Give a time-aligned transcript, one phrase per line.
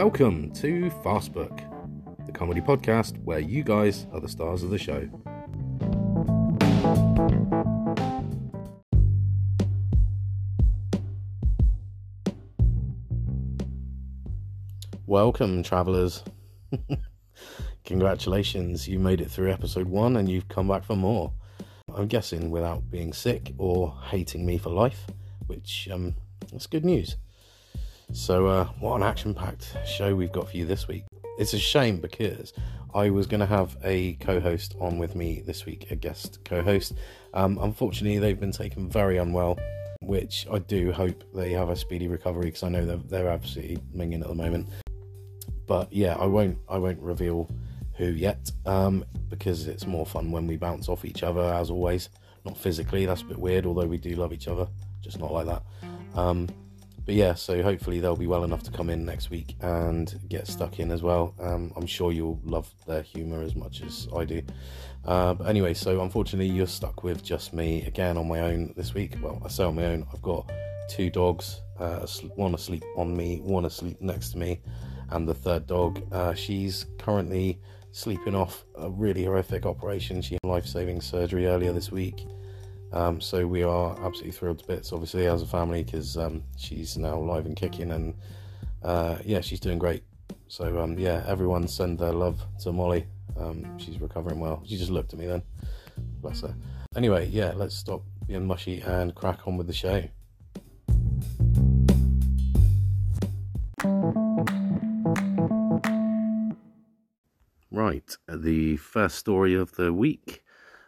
[0.00, 1.58] Welcome to Fastbook,
[2.24, 5.08] the comedy podcast where you guys are the stars of the show.
[15.04, 16.22] Welcome, travellers.
[17.84, 21.32] Congratulations, you made it through episode one and you've come back for more.
[21.92, 25.08] I'm guessing without being sick or hating me for life,
[25.48, 26.14] which um,
[26.52, 27.16] that's good news.
[28.12, 31.04] So, uh, what an action packed show we've got for you this week.
[31.38, 32.54] It's a shame because
[32.94, 36.38] I was going to have a co host on with me this week, a guest
[36.44, 36.94] co host.
[37.34, 39.58] Um, unfortunately, they've been taken very unwell,
[40.00, 43.76] which I do hope they have a speedy recovery because I know they're, they're absolutely
[43.94, 44.68] minging at the moment.
[45.66, 47.50] But yeah, I won't I won't reveal
[47.92, 52.08] who yet um, because it's more fun when we bounce off each other as always.
[52.46, 54.66] Not physically, that's a bit weird, although we do love each other,
[55.02, 55.62] just not like that.
[56.14, 56.48] Um,
[57.08, 60.46] but yeah, so hopefully they'll be well enough to come in next week and get
[60.46, 61.34] stuck in as well.
[61.40, 64.42] Um, I'm sure you'll love their humour as much as I do.
[65.06, 68.92] Uh, but anyway, so unfortunately you're stuck with just me again on my own this
[68.92, 69.14] week.
[69.22, 70.06] Well, I say on my own.
[70.12, 70.52] I've got
[70.90, 74.60] two dogs, uh, one asleep on me, one asleep next to me,
[75.08, 76.02] and the third dog.
[76.12, 77.58] Uh, she's currently
[77.90, 80.20] sleeping off a really horrific operation.
[80.20, 82.26] She had life-saving surgery earlier this week.
[82.92, 86.96] Um, so we are absolutely thrilled to bits, obviously, as a family, because um, she's
[86.96, 88.14] now live and kicking, and
[88.82, 90.04] uh, yeah, she's doing great.
[90.48, 93.06] So um, yeah, everyone send their love to Molly.
[93.38, 94.62] Um, she's recovering well.
[94.64, 95.42] She just looked at me then,
[96.20, 96.54] bless her.
[96.96, 100.02] Anyway, yeah, let's stop being mushy and crack on with the show.
[107.70, 110.42] Right, the first story of the week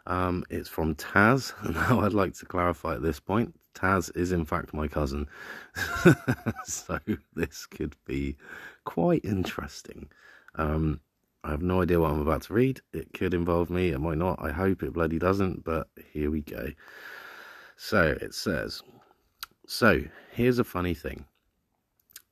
[0.06, 1.52] um, it's from Taz.
[1.74, 5.28] Now, I'd like to clarify at this point Taz is, in fact, my cousin.
[6.64, 6.98] so,
[7.34, 8.36] this could be
[8.84, 10.08] quite interesting.
[10.56, 11.00] Um,
[11.42, 12.80] I have no idea what I'm about to read.
[12.92, 14.42] It could involve me, it might not.
[14.42, 16.70] I hope it bloody doesn't, but here we go.
[17.76, 18.82] So, it says
[19.66, 20.02] So,
[20.32, 21.24] here's a funny thing.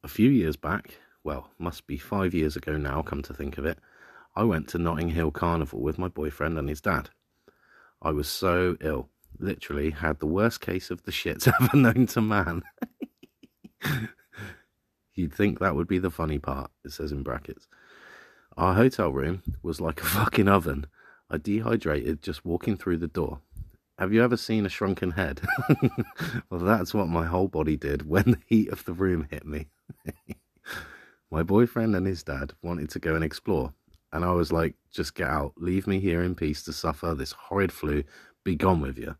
[0.04, 3.64] A few years back, well, must be five years ago now, come to think of
[3.64, 3.78] it,
[4.36, 7.10] I went to Notting Hill Carnival with my boyfriend and his dad.
[8.00, 9.08] I was so ill.
[9.38, 12.62] Literally had the worst case of the shits ever known to man.
[15.14, 17.66] You'd think that would be the funny part, it says in brackets.
[18.56, 20.86] Our hotel room was like a fucking oven.
[21.30, 23.40] I dehydrated just walking through the door.
[23.98, 25.40] Have you ever seen a shrunken head?
[26.50, 29.68] well, that's what my whole body did when the heat of the room hit me.
[31.30, 33.74] my boyfriend and his dad wanted to go and explore,
[34.12, 35.52] and I was like, just get out.
[35.56, 38.04] Leave me here in peace to suffer this horrid flu.
[38.44, 39.16] Be gone with you.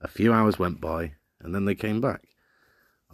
[0.00, 2.24] A few hours went by, and then they came back.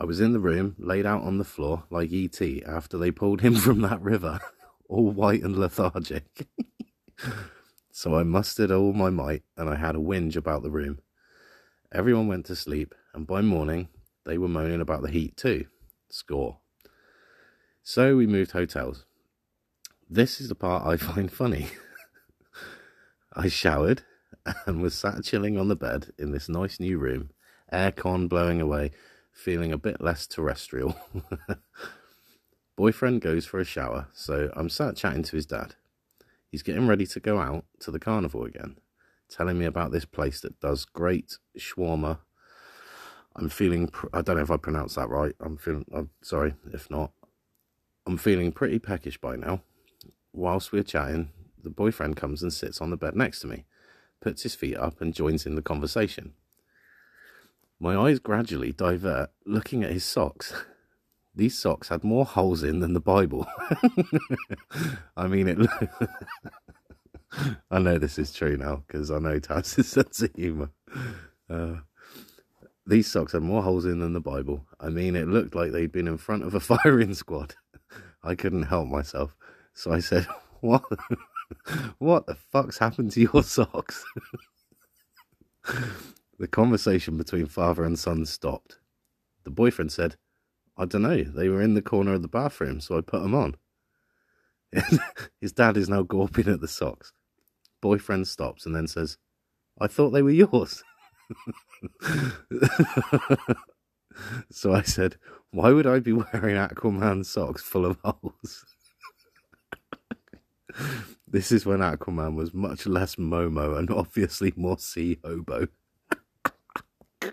[0.01, 2.63] I was in the room, laid out on the floor like E.T.
[2.65, 4.41] after they pulled him from that river,
[4.89, 6.47] all white and lethargic.
[7.91, 11.01] so I mustered all my might, and I had a whinge about the room.
[11.93, 13.89] Everyone went to sleep, and by morning,
[14.25, 15.67] they were moaning about the heat too.
[16.11, 16.59] Score.
[17.83, 19.05] So we moved hotels.
[20.11, 21.69] This is the part I find funny.
[23.35, 24.05] I showered
[24.65, 27.29] and was sat chilling on the bed in this nice new room,
[27.71, 28.93] aircon blowing away,
[29.33, 30.97] feeling a bit less terrestrial.
[32.77, 35.75] Boyfriend goes for a shower, so I'm sat chatting to his dad.
[36.51, 38.79] He's getting ready to go out to the carnival again,
[39.29, 42.21] telling me about this place that does great shawarma.
[43.37, 45.35] I'm feeling, I don't know if I pronounced that right.
[45.39, 47.13] I'm feeling, I'm sorry if not.
[48.07, 49.61] I'm feeling pretty peckish by now
[50.39, 51.31] whilst we're chatting,
[51.63, 53.65] the boyfriend comes and sits on the bed next to me,
[54.21, 56.33] puts his feet up, and joins in the conversation.
[57.81, 60.53] My eyes gradually divert, looking at his socks.
[61.35, 63.47] These socks had more holes in than the Bible.
[65.17, 65.59] I mean, it.
[67.71, 70.71] I know this is true now because I know Taz's sense of humour.
[71.49, 71.77] Uh,
[72.85, 74.67] these socks had more holes in than the Bible.
[74.81, 77.55] I mean, it looked like they'd been in front of a firing squad.
[78.25, 79.37] I couldn't help myself.
[79.79, 80.27] So I said,
[80.61, 80.83] What?
[81.99, 84.05] what the fuck's happened to your socks?
[86.37, 88.81] the conversation between father and son stopped.
[89.45, 90.17] The boyfriend said,
[90.77, 93.37] I don't know, they were in the corner of the bathroom, so I put them
[93.37, 93.55] on.
[95.41, 97.13] His dad is now gawping at the socks.
[97.81, 99.17] Boyfriend stops and then says,
[99.81, 100.83] I thought they were yours.
[104.51, 105.19] so I said,
[105.53, 108.65] Why would I be wearing Aquaman socks full of holes?
[111.29, 115.69] this is when Aquaman was much less Momoa and obviously more sea hobo.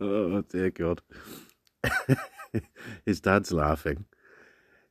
[0.00, 1.02] oh dear God.
[3.06, 4.06] His dad's laughing.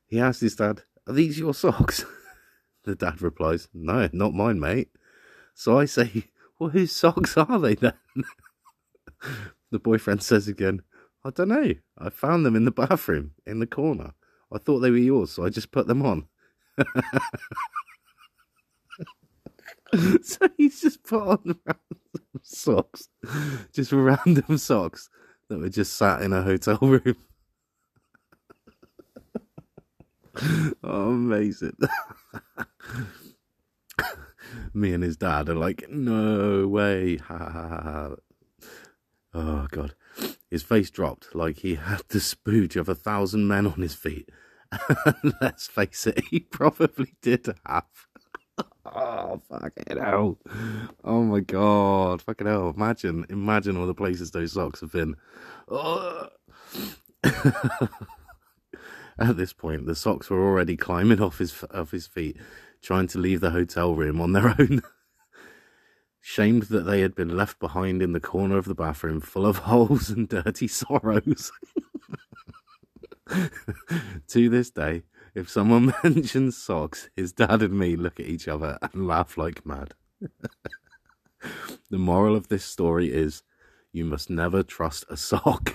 [0.06, 2.04] He asks his dad, Are these your socks?
[2.84, 4.90] The dad replies, No, not mine, mate.
[5.54, 6.24] So I say,
[6.58, 7.94] Well, whose socks are they then?
[9.70, 10.82] the boyfriend says again,
[11.24, 11.72] I don't know.
[11.96, 14.12] I found them in the bathroom, in the corner.
[14.52, 16.28] I thought they were yours, so I just put them on.
[20.22, 23.08] so he's just put on random socks,
[23.72, 25.08] just random socks
[25.48, 27.16] that were just sat in a hotel room.
[30.82, 31.76] oh, amazing.
[34.72, 37.18] Me and his dad are like, no way.
[39.32, 39.94] oh, God.
[40.50, 44.30] His face dropped like he had the spooge of a thousand men on his feet.
[45.40, 47.84] Let's face it, he probably did have.
[48.86, 50.38] oh, fucking hell.
[51.04, 52.22] Oh my god.
[52.22, 52.72] Fucking hell.
[52.76, 55.16] Imagine, imagine all the places those socks have been.
[59.18, 62.36] At this point, the socks were already climbing off his off his feet,
[62.82, 64.82] trying to leave the hotel room on their own.
[66.20, 69.58] Shamed that they had been left behind in the corner of the bathroom, full of
[69.58, 71.52] holes and dirty sorrows.
[74.28, 75.02] to this day,
[75.34, 79.64] if someone mentions socks, his dad and me look at each other and laugh like
[79.66, 79.94] mad.
[81.90, 83.42] the moral of this story is
[83.92, 85.74] you must never trust a sock.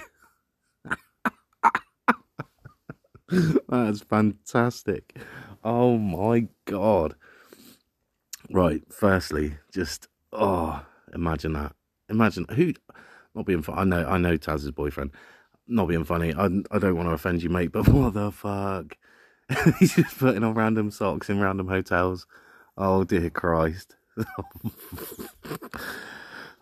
[3.69, 5.17] That's fantastic.
[5.63, 7.15] Oh my god.
[8.51, 10.83] Right, firstly, just oh,
[11.13, 11.75] imagine that.
[12.09, 12.73] Imagine who
[13.35, 13.63] not being.
[13.69, 15.11] I know I know Taz's boyfriend.
[15.71, 16.33] Not being funny.
[16.33, 18.98] I I don't want to offend you, mate, but what the fuck?
[19.80, 22.25] He's just putting on random socks in random hotels.
[22.75, 23.95] Oh dear Christ.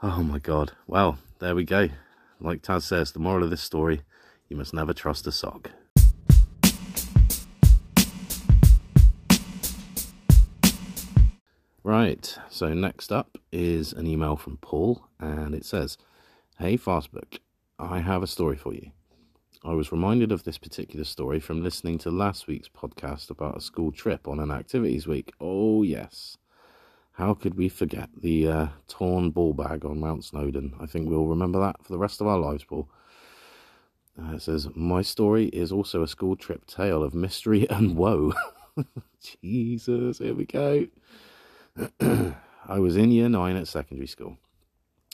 [0.04, 0.74] oh my god.
[0.88, 1.88] Well, there we go.
[2.42, 4.02] Like Taz says, the moral of this story,
[4.50, 5.72] you must never trust a sock.
[11.82, 15.98] Right, so next up is an email from Paul, and it says,
[16.60, 17.40] Hey Fastbook,
[17.80, 18.90] I have a story for you.
[19.64, 23.62] I was reminded of this particular story from listening to last week's podcast about a
[23.62, 25.32] school trip on an activities week.
[25.40, 26.38] Oh, yes.
[27.14, 30.74] How could we forget the uh, torn ball bag on Mount Snowdon?
[30.80, 32.90] I think we'll remember that for the rest of our lives, Paul.
[34.20, 38.34] Uh, it says, My story is also a school trip tale of mystery and woe.
[39.22, 40.88] Jesus, here we go.
[42.68, 44.38] I was in year nine at secondary school,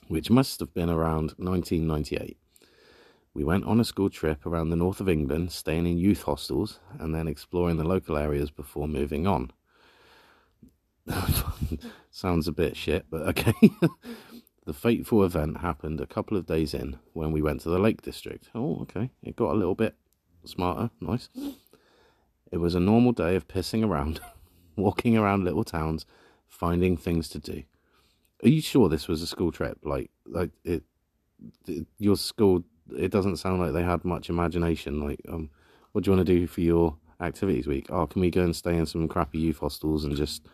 [0.07, 2.37] which must have been around 1998.
[3.33, 6.79] We went on a school trip around the north of England, staying in youth hostels
[6.99, 9.51] and then exploring the local areas before moving on.
[12.11, 13.53] Sounds a bit shit, but okay.
[14.65, 18.01] the fateful event happened a couple of days in when we went to the Lake
[18.01, 18.49] District.
[18.53, 19.09] Oh, okay.
[19.23, 19.95] It got a little bit
[20.45, 20.91] smarter.
[21.01, 21.29] Nice.
[22.51, 24.21] It was a normal day of pissing around,
[24.75, 26.05] walking around little towns
[26.47, 27.63] finding things to do.
[28.43, 29.79] Are you sure this was a school trip?
[29.83, 30.83] Like, like it,
[31.67, 32.63] it your school.
[32.97, 35.01] It doesn't sound like they had much imagination.
[35.01, 35.49] Like, um,
[35.91, 37.87] what do you want to do for your activities week?
[37.89, 40.45] Oh, can we go and stay in some crappy youth hostels and just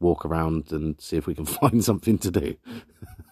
[0.00, 2.56] walk around and see if we can find something to do?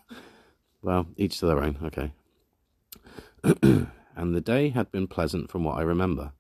[0.83, 1.79] well, each to their own.
[1.85, 2.13] Okay.
[4.17, 6.33] and the day had been pleasant from what I remember.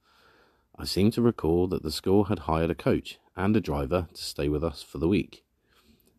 [0.76, 4.23] I seem to recall that the school had hired a coach and a driver to
[4.23, 5.44] stay with us for the week.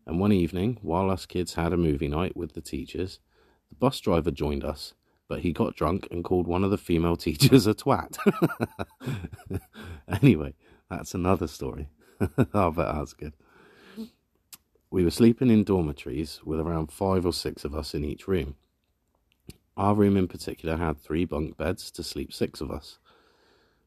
[0.06, 3.18] And one evening, while us kids had a movie night with the teachers,
[3.68, 4.94] the bus driver joined us,
[5.28, 8.16] but he got drunk and called one of the female teachers a twat.
[10.22, 10.54] anyway,
[10.90, 11.88] that's another story.
[12.20, 13.34] I bet that's good.
[14.90, 18.54] We were sleeping in dormitories with around five or six of us in each room.
[19.76, 22.98] Our room in particular had three bunk beds to sleep six of us.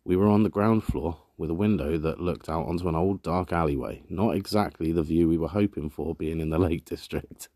[0.04, 3.24] We were on the ground floor with a window that looked out onto an old
[3.24, 4.04] dark alleyway.
[4.10, 7.48] Not exactly the view we were hoping for being in the Lake District.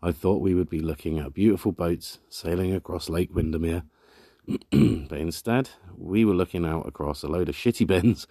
[0.00, 3.82] I thought we would be looking at beautiful boats sailing across Lake Windermere.
[4.46, 8.28] but instead, we were looking out across a load of shitty bins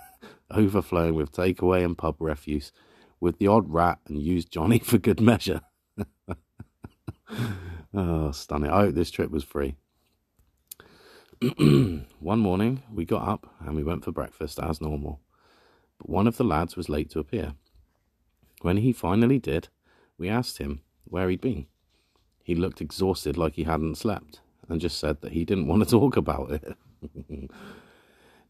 [0.50, 2.72] overflowing with takeaway and pub refuse,
[3.20, 5.60] with the odd rat and used Johnny for good measure.
[7.94, 8.70] oh, stunning.
[8.70, 9.76] I hope this trip was free.
[12.18, 15.20] one morning, we got up and we went for breakfast as normal,
[15.98, 17.54] but one of the lads was late to appear.
[18.62, 19.68] When he finally did,
[20.18, 21.66] we asked him where he'd been.
[22.42, 25.90] He looked exhausted like he hadn't slept and just said that he didn't want to
[25.98, 26.76] talk about it.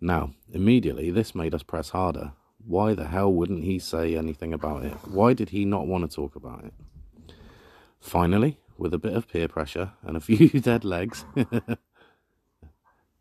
[0.01, 2.33] now, immediately, this made us press harder.
[2.65, 4.93] Why the hell wouldn't he say anything about it?
[5.07, 6.75] Why did he not want to talk about it?
[8.01, 11.25] Finally, with a bit of peer pressure and a few dead legs,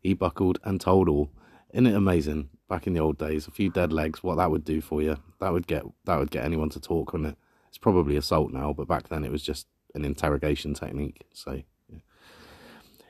[0.02, 1.30] he buckled and told all.
[1.72, 2.50] Isn't it amazing?
[2.68, 5.16] Back in the old days, a few dead legs, what that would do for you.
[5.40, 7.38] That would get that would get anyone to talk, wouldn't it?
[7.70, 11.24] It's probably assault now, but back then it was just an interrogation technique.
[11.32, 12.00] So yeah.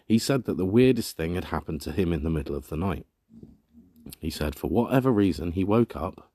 [0.07, 2.77] he said that the weirdest thing had happened to him in the middle of the
[2.77, 3.07] night.
[4.19, 6.31] He said for whatever reason he woke up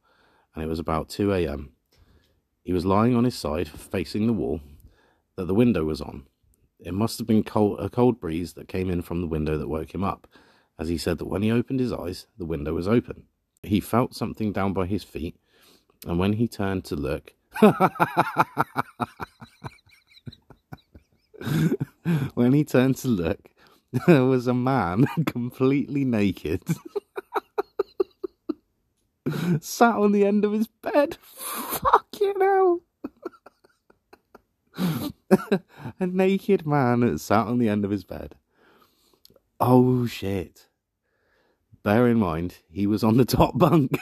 [0.53, 1.72] and it was about 2 a.m.
[2.63, 4.62] He was lying on his side facing the wall
[5.36, 6.25] that the window was on.
[6.79, 9.67] It must have been cold, a cold breeze that came in from the window that
[9.67, 10.27] woke him up,
[10.79, 13.24] as he said that when he opened his eyes, the window was open.
[13.63, 15.36] He felt something down by his feet,
[16.05, 17.34] and when he turned to look,
[22.34, 23.50] when he turned to look,
[24.08, 26.62] there was a man completely naked
[29.62, 31.18] sat on the end of his bed.
[31.22, 32.82] Fucking hell.
[36.00, 38.36] a naked man sat on the end of his bed.
[39.60, 40.68] Oh shit.
[41.84, 43.98] Bear in mind, he was on the top bunk.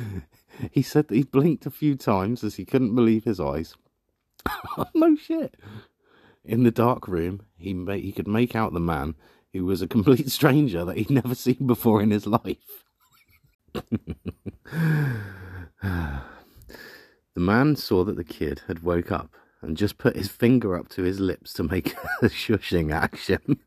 [0.70, 3.74] he said that he blinked a few times as he couldn't believe his eyes.
[4.94, 5.56] no shit.
[6.44, 9.14] In the dark room, he ma- he could make out the man
[9.52, 12.84] who was a complete stranger that he'd never seen before in his life.
[13.74, 13.82] the
[17.36, 21.02] man saw that the kid had woke up and just put his finger up to
[21.02, 23.60] his lips to make a shushing action.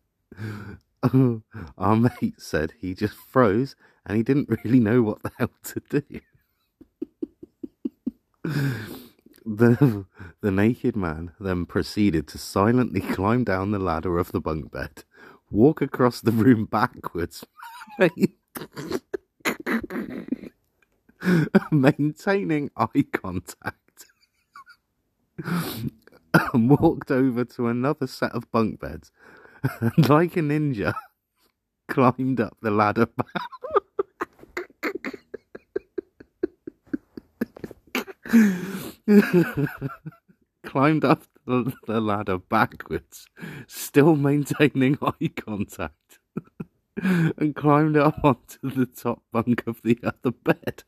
[1.77, 5.81] Our mate said he just froze and he didn't really know what the hell to
[5.89, 6.03] do.
[9.45, 10.05] the,
[10.41, 15.03] the naked man then proceeded to silently climb down the ladder of the bunk bed,
[15.49, 17.45] walk across the room backwards,
[21.71, 24.05] maintaining eye contact,
[25.43, 29.11] and walked over to another set of bunk beds,
[29.79, 30.93] and like a ninja,
[31.87, 33.07] climbed up the ladder
[40.65, 43.27] climbed up the, the ladder backwards,
[43.67, 46.19] still maintaining eye contact,
[47.01, 50.83] and climbed up onto the top bunk of the other bed.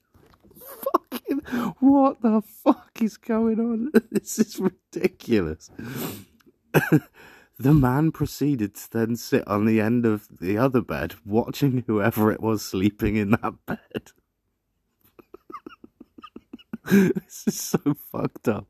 [1.12, 1.40] Fucking,
[1.80, 3.92] what the fuck is going on?
[4.12, 5.70] This is ridiculous.
[7.60, 12.32] The man proceeded to then sit on the end of the other bed, watching whoever
[12.32, 14.12] it was sleeping in that bed.
[16.86, 18.68] this is so fucked up.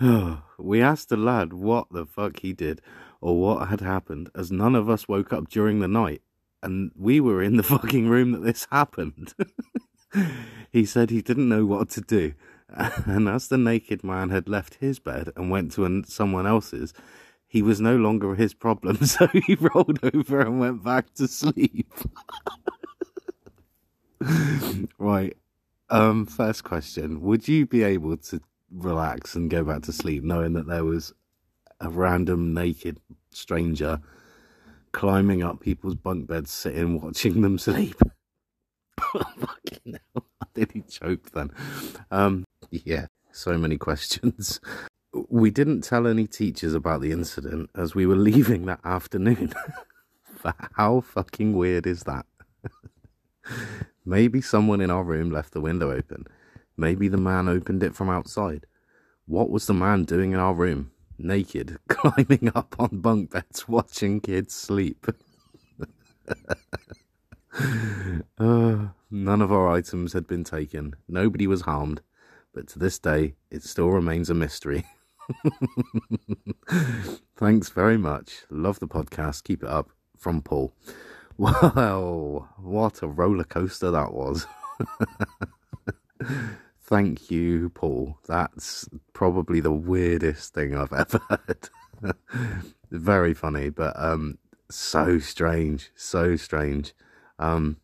[0.58, 2.80] we asked the lad what the fuck he did
[3.20, 6.20] or what had happened, as none of us woke up during the night,
[6.62, 9.32] and we were in the fucking room that this happened.
[10.70, 12.34] he said he didn't know what to do,
[13.06, 16.92] and as the naked man had left his bed and went to an- someone else's,
[17.46, 21.92] he was no longer his problem, so he rolled over and went back to sleep.
[24.98, 25.36] right,
[25.90, 28.40] um, first question: Would you be able to
[28.70, 31.12] relax and go back to sleep knowing that there was
[31.80, 32.98] a random naked
[33.30, 34.00] stranger
[34.92, 38.00] climbing up people's bunk beds, sitting watching them sleep?
[39.38, 40.26] Fucking hell!
[40.54, 41.50] Did he choke then?
[42.10, 44.60] Um, yeah, so many questions.
[45.28, 49.52] We didn't tell any teachers about the incident as we were leaving that afternoon.
[50.72, 52.26] How fucking weird is that?
[54.04, 56.26] Maybe someone in our room left the window open.
[56.76, 58.66] Maybe the man opened it from outside.
[59.26, 60.90] What was the man doing in our room?
[61.16, 65.06] Naked, climbing up on bunk beds, watching kids sleep.
[68.38, 70.96] uh, none of our items had been taken.
[71.08, 72.00] Nobody was harmed.
[72.52, 74.84] But to this day, it still remains a mystery.
[77.36, 78.44] Thanks very much.
[78.50, 79.44] Love the podcast.
[79.44, 79.90] Keep it up.
[80.16, 80.72] From Paul.
[81.36, 84.46] Wow, what a roller coaster that was.
[86.80, 88.18] Thank you, Paul.
[88.28, 91.68] That's probably the weirdest thing I've ever heard.
[92.92, 94.38] Very funny, but um
[94.70, 96.94] so strange, so strange.
[97.44, 97.76] Um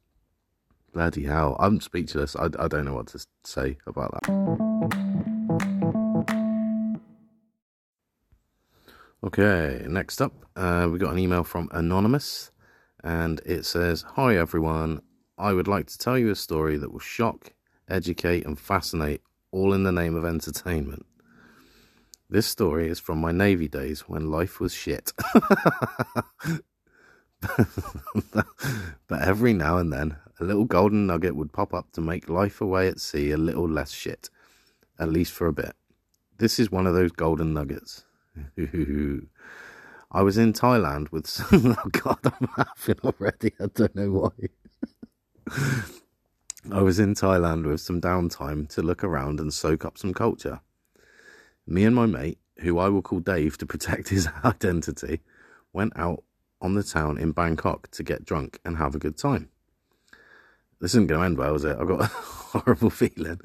[0.93, 1.57] bloody hell.
[1.61, 2.35] I'm speechless.
[2.37, 4.81] I, I don't know what to say about that.
[9.23, 12.50] Okay, next up, uh, we got an email from Anonymous
[13.05, 15.02] and it says, Hi everyone,
[15.37, 17.52] I would like to tell you a story that will shock,
[17.88, 19.21] educate, and fascinate,
[19.52, 21.05] all in the name of entertainment.
[22.31, 25.12] This story is from my Navy days when life was shit.
[29.11, 32.61] but every now and then, a little golden nugget would pop up to make life
[32.61, 34.31] away at sea a little less shit,
[35.00, 35.75] at least for a bit.
[36.38, 38.05] This is one of those golden nuggets.
[38.57, 41.26] I was in Thailand with.
[41.31, 43.52] Some, oh God, I'm laughing already.
[43.59, 44.31] I don't know why.
[46.73, 50.61] I was in Thailand with some downtime to look around and soak up some culture.
[51.67, 55.21] Me and my mate, who I will call Dave to protect his identity,
[55.73, 56.23] went out
[56.61, 59.49] on the town in Bangkok to get drunk and have a good time.
[60.81, 61.76] This isn't going to end well, is it?
[61.79, 63.40] I've got a horrible feeling.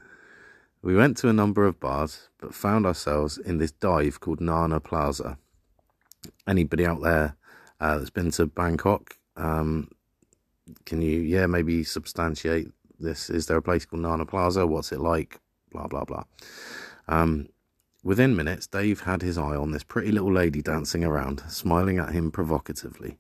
[0.82, 4.80] We went to a number of bars, but found ourselves in this dive called Nana
[4.80, 5.38] Plaza.
[6.48, 7.36] Anybody out there
[7.80, 9.90] uh, that's been to Bangkok, um,
[10.86, 13.30] can you, yeah, maybe substantiate this?
[13.30, 14.66] Is there a place called Nana Plaza?
[14.66, 15.40] What's it like?
[15.72, 16.24] Blah, blah, blah.
[17.08, 17.50] Um,
[18.06, 22.14] within minutes, Dave had his eye on this pretty little lady dancing around, smiling at
[22.14, 23.18] him provocatively.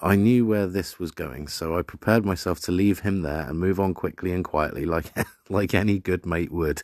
[0.00, 3.60] I knew where this was going, so I prepared myself to leave him there and
[3.60, 5.12] move on quickly and quietly, like
[5.48, 6.82] like any good mate would.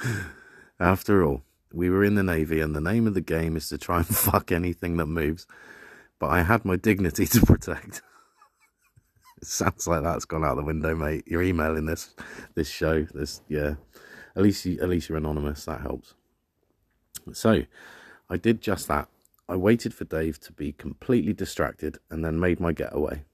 [0.80, 3.78] After all, we were in the navy, and the name of the game is to
[3.78, 5.46] try and fuck anything that moves.
[6.18, 8.02] But I had my dignity to protect.
[9.40, 11.24] it sounds like that's gone out the window, mate.
[11.26, 12.14] You're emailing this
[12.54, 13.02] this show.
[13.14, 13.74] This yeah.
[14.36, 15.64] At least you, at least you're anonymous.
[15.64, 16.14] That helps.
[17.32, 17.62] So,
[18.28, 19.08] I did just that
[19.46, 23.24] I waited for Dave to be completely distracted and then made my getaway.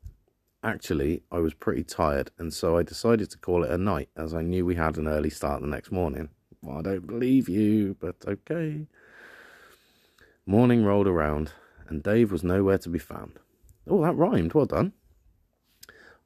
[0.63, 4.35] Actually, I was pretty tired, and so I decided to call it a night as
[4.35, 6.29] I knew we had an early start the next morning.
[6.63, 8.87] Well, I don't believe you, but okay.
[10.45, 11.53] Morning rolled around,
[11.89, 13.39] and Dave was nowhere to be found.
[13.87, 14.53] Oh, that rhymed.
[14.53, 14.93] Well done.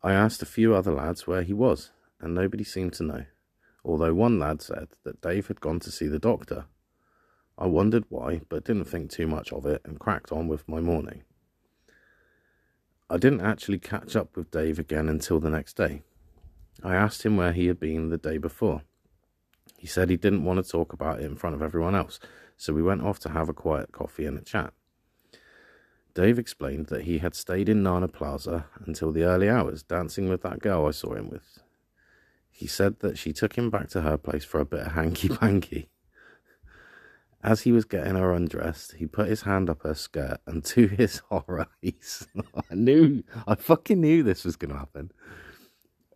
[0.03, 1.91] I asked a few other lads where he was,
[2.21, 3.25] and nobody seemed to know,
[3.85, 6.67] although one lad said that Dave had gone to see the doctor
[7.57, 10.81] I wondered why, but didn't think too much of it and cracked on with my
[10.81, 11.23] morning.
[13.09, 16.03] I didn't actually catch up with Dave again until the next day.
[16.83, 18.83] I asked him where he had been the day before.
[19.79, 22.19] He said he didn't want to talk about it in front of everyone else,
[22.57, 24.73] so we went off to have a quiet coffee and a chat.
[26.15, 30.43] Dave explained that he had stayed in Nana Plaza until the early hours, dancing with
[30.43, 31.61] that girl I saw him with.
[32.57, 35.29] He said that she took him back to her place for a bit of hanky
[35.29, 35.89] panky.
[37.43, 40.87] As he was getting her undressed, he put his hand up her skirt, and to
[40.87, 41.97] his horror, he
[42.71, 45.11] I knew, I fucking knew this was going to happen.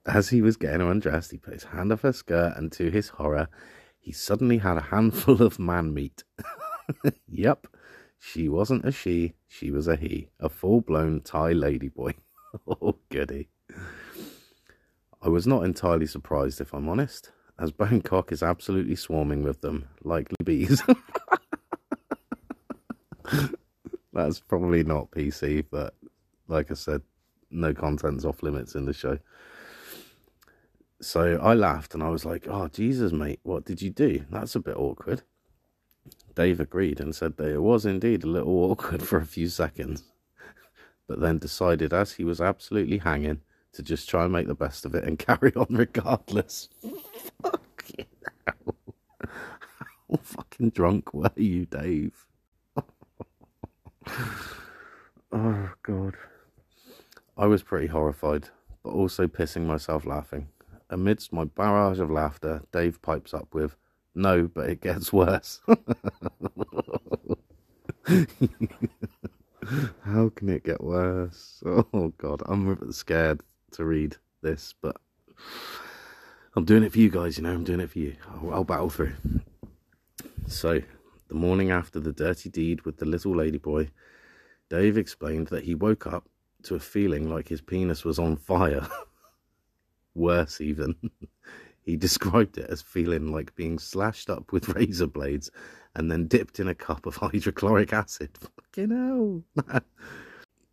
[0.07, 2.89] As he was getting her undressed, he put his hand up her skirt, and to
[2.89, 3.49] his horror,
[3.99, 6.23] he suddenly had a handful of man meat.
[7.29, 7.67] yep,
[8.17, 12.15] she wasn't a she, she was a he, a full blown Thai ladyboy.
[12.69, 13.49] oh, goody.
[15.21, 19.89] I was not entirely surprised, if I'm honest as Bangkok is absolutely swarming with them,
[20.05, 20.83] like bees.
[24.13, 25.95] That's probably not PC, but
[26.47, 27.03] like I said,
[27.51, 29.19] no content's off limits in the show.
[31.01, 34.25] So I laughed and I was like, oh, Jesus, mate, what did you do?
[34.31, 35.23] That's a bit awkward.
[36.35, 40.05] Dave agreed and said that it was indeed a little awkward for a few seconds,
[41.09, 43.41] but then decided as he was absolutely hanging
[43.73, 46.69] to just try and make the best of it and carry on regardless.
[47.43, 48.07] fucking
[48.47, 48.75] hell.
[50.11, 52.27] How fucking drunk were you, Dave?
[55.33, 56.15] oh, God.
[57.37, 58.49] I was pretty horrified,
[58.83, 60.49] but also pissing myself laughing.
[60.91, 63.77] Amidst my barrage of laughter, Dave pipes up with,
[64.15, 65.61] No, but it gets worse.
[70.03, 71.63] How can it get worse?
[71.67, 72.43] Oh, God.
[72.47, 74.97] I'm a bit scared to read this, but
[76.57, 78.17] I'm doing it for you guys, you know, I'm doing it for you.
[78.29, 79.13] I'll, I'll battle through.
[80.47, 80.81] So,
[81.29, 83.91] the morning after the dirty deed with the little ladyboy,
[84.71, 86.29] Dave explained that he woke up
[86.65, 88.89] to a feeling like his penis was on fire.
[90.15, 90.97] Worse, even.
[91.85, 95.51] he described it as feeling like being slashed up with razor blades
[95.95, 98.31] and then dipped in a cup of hydrochloric acid.
[98.41, 99.81] Fucking hell.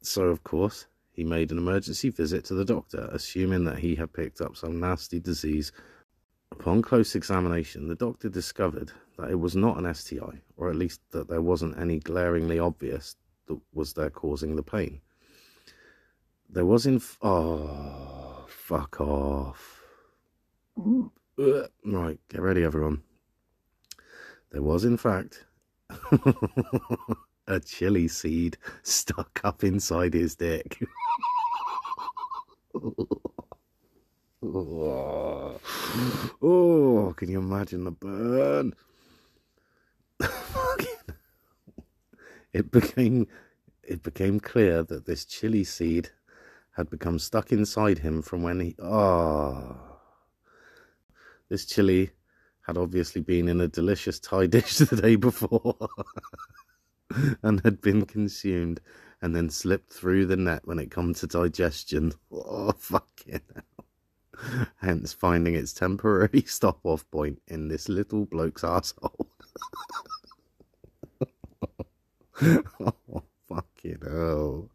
[0.01, 4.11] so, of course, he made an emergency visit to the doctor, assuming that he had
[4.11, 5.71] picked up some nasty disease.
[6.51, 10.99] Upon close examination, the doctor discovered that it was not an STI, or at least
[11.11, 13.15] that there wasn't any glaringly obvious
[13.47, 14.99] that was there causing the pain.
[16.49, 17.01] There was in.
[17.21, 19.83] oh, fuck off.
[20.77, 21.95] Mm-hmm.
[21.95, 23.03] Right, get ready, everyone.
[24.51, 25.45] There was, in fact,
[27.47, 30.83] a chili seed stuck up inside his dick.
[36.41, 38.73] oh, can you imagine the burn?
[42.53, 43.27] it became
[43.83, 46.09] it became clear that this chili seed
[46.71, 49.75] had become stuck inside him from when he oh
[51.49, 52.11] this chili
[52.61, 55.75] had obviously been in a delicious Thai dish the day before.
[57.43, 58.79] and had been consumed
[59.21, 62.13] and then slip through the net when it comes to digestion.
[62.31, 63.85] Oh, fucking hell.
[64.81, 69.27] Hence finding its temporary stop off point in this little bloke's asshole.
[72.41, 74.69] oh, fucking hell.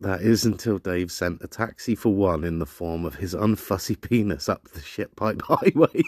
[0.00, 4.00] That is until Dave sent a taxi for one in the form of his unfussy
[4.00, 6.02] penis up the shitpipe highway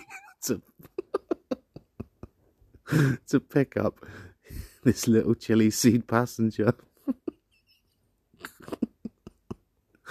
[0.44, 0.62] to,
[3.27, 4.05] to pick up
[4.83, 6.75] this little chili seed passenger.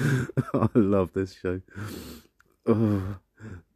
[0.54, 1.62] I love this show.
[2.66, 3.18] Oh.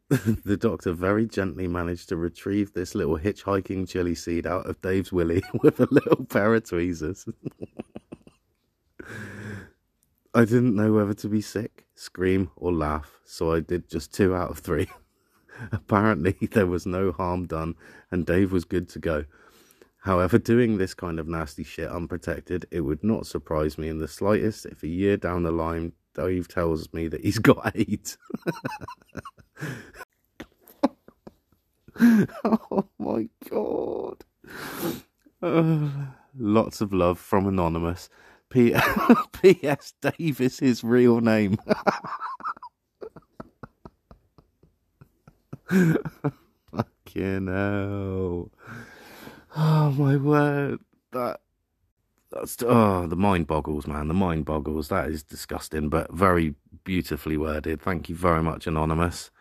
[0.10, 5.12] the doctor very gently managed to retrieve this little hitchhiking chili seed out of Dave's
[5.12, 7.28] willy with a little pair of tweezers.
[10.34, 14.36] I didn't know whether to be sick, scream, or laugh, so I did just two
[14.36, 14.88] out of three.
[15.72, 17.76] Apparently, there was no harm done,
[18.12, 19.26] and Dave was good to go.
[20.06, 24.08] However, doing this kind of nasty shit unprotected, it would not surprise me in the
[24.08, 28.17] slightest if a year down the line, Dave tells me that he's got AIDS.
[32.01, 34.23] oh my god.
[35.41, 35.89] Uh,
[36.38, 38.10] lots of love from Anonymous.
[38.49, 38.75] P-
[39.41, 39.93] P.S.
[40.01, 41.58] Dave is his real name.
[45.69, 48.51] Fucking hell.
[49.58, 50.80] Oh my word.
[51.12, 51.39] That
[52.36, 54.08] that's oh the mind boggles, man.
[54.08, 54.89] The mind boggles.
[54.89, 57.82] That is disgusting, but very beautifully worded.
[57.82, 59.32] Thank you very much, Anonymous.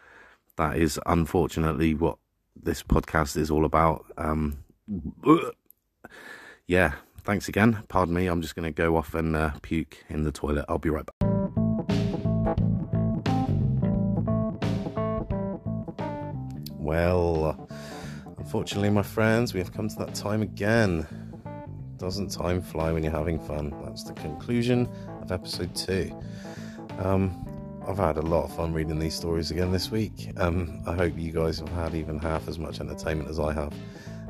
[0.57, 2.19] That is unfortunately what
[2.55, 4.05] this podcast is all about.
[4.17, 4.59] Um
[6.67, 7.83] yeah, thanks again.
[7.89, 10.67] Pardon me, I'm just going to go off and uh, puke in the toilet.
[10.69, 11.15] I'll be right back.
[16.79, 17.69] Well,
[18.39, 21.07] unfortunately, my friends, we have come to that time again.
[22.05, 23.75] Doesn't time fly when you're having fun?
[23.83, 24.87] That's the conclusion
[25.23, 26.15] of episode two.
[26.99, 27.49] Um,
[27.89, 30.31] I've had a lot of fun reading these stories again this week.
[30.37, 33.73] Um, I hope you guys have had even half as much entertainment as I have.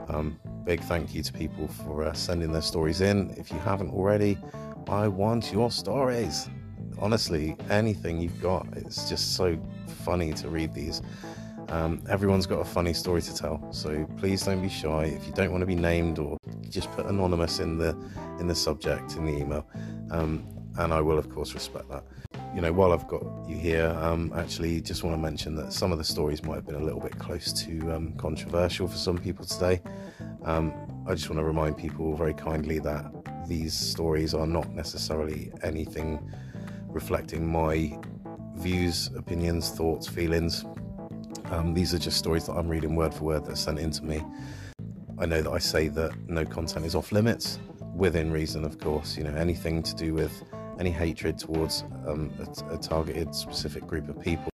[0.07, 3.31] Um, big thank you to people for uh, sending their stories in.
[3.37, 4.39] If you haven't already,
[4.87, 6.49] I want your stories.
[7.01, 9.59] Honestly, anything you've got, it's just so
[10.05, 11.03] funny to read these.
[11.71, 15.07] Um, everyone's got a funny story to tell, so please don't be shy.
[15.07, 17.97] If you don't want to be named, or just put anonymous in the
[18.41, 19.67] in the subject in the email,
[20.11, 20.47] um,
[20.79, 22.05] and I will of course respect that
[22.55, 25.91] you know, while I've got you here, um, actually, just want to mention that some
[25.91, 29.19] of the stories might have been a little bit close to um, controversial for some
[29.19, 29.83] people today.
[30.45, 30.73] Um,
[31.09, 33.07] I just want to remind people very kindly that
[33.49, 36.31] these stories are not necessarily anything
[36.87, 37.99] reflecting my
[38.55, 40.65] views, opinions, thoughts, feelings.
[41.47, 43.91] Um, these are just stories that I'm reading word for word that are sent in
[43.91, 44.23] to me.
[45.19, 47.61] I know that I say that no content is off limits,
[47.95, 49.17] within reason, of course.
[49.17, 50.43] You know, anything to do with
[50.79, 54.51] any hatred towards um, a, a, targeted specific group of people.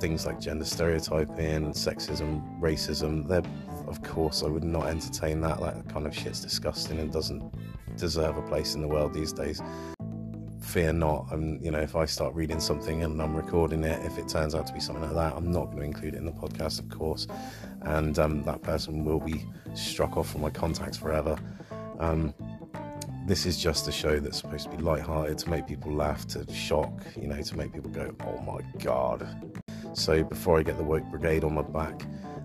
[0.00, 3.42] Things like gender stereotyping, sexism, racism, they're,
[3.86, 5.60] of course, I would not entertain that.
[5.60, 7.54] That kind of shit's disgusting and doesn't
[7.96, 9.62] deserve a place in the world these days.
[10.76, 11.28] Fear not.
[11.30, 14.54] I'm, you know, if I start reading something and I'm recording it, if it turns
[14.54, 16.80] out to be something like that, I'm not going to include it in the podcast,
[16.80, 17.26] of course.
[17.80, 21.38] And um, that person will be struck off from my contacts forever.
[21.98, 22.34] Um,
[23.26, 26.52] this is just a show that's supposed to be light-hearted to make people laugh, to
[26.52, 29.26] shock, you know, to make people go, "Oh my god!"
[29.94, 32.02] So before I get the woke brigade on my back,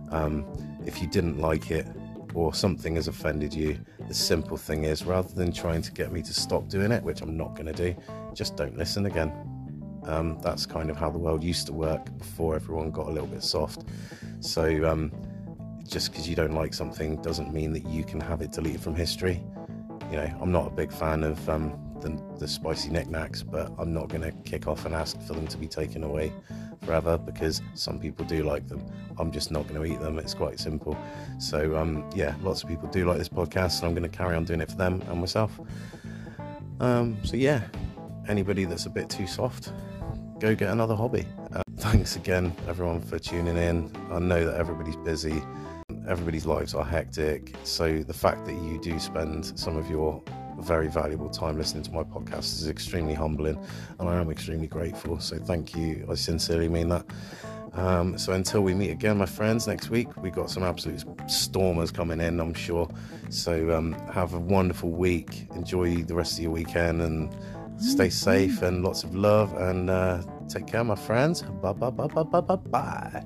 [0.09, 0.45] um,
[0.85, 1.85] if you didn't like it
[2.33, 6.21] or something has offended you, the simple thing is, rather than trying to get me
[6.21, 7.95] to stop doing it, which I'm not going to do,
[8.33, 9.31] just don't listen again.
[10.03, 13.27] Um, that's kind of how the world used to work before everyone got a little
[13.27, 13.85] bit soft.
[14.39, 15.11] So um,
[15.87, 18.95] just because you don't like something doesn't mean that you can have it deleted from
[18.95, 19.43] history
[20.11, 23.93] you know, I'm not a big fan of um, the, the spicy knickknacks, but I'm
[23.93, 26.33] not going to kick off and ask for them to be taken away
[26.83, 28.85] forever because some people do like them.
[29.17, 30.19] I'm just not going to eat them.
[30.19, 30.97] It's quite simple.
[31.39, 34.35] So, um, yeah, lots of people do like this podcast, and I'm going to carry
[34.35, 35.59] on doing it for them and myself.
[36.79, 37.61] Um, so, yeah,
[38.27, 39.71] anybody that's a bit too soft,
[40.39, 41.25] go get another hobby.
[41.53, 43.91] Uh, thanks again, everyone, for tuning in.
[44.11, 45.41] I know that everybody's busy
[46.07, 47.53] everybody's lives are hectic.
[47.63, 50.21] So the fact that you do spend some of your
[50.59, 53.57] very valuable time listening to my podcast is extremely humbling,
[53.99, 55.19] and I am extremely grateful.
[55.19, 56.07] So thank you.
[56.09, 57.05] I sincerely mean that.
[57.73, 61.91] Um, so until we meet again, my friends, next week we've got some absolute stormers
[61.91, 62.89] coming in, I'm sure.
[63.29, 65.47] So um, have a wonderful week.
[65.55, 67.33] Enjoy the rest of your weekend and
[67.77, 71.41] stay safe and lots of love and uh, take care, my friends.
[71.41, 73.23] Bye bye bye bye bye bye bye.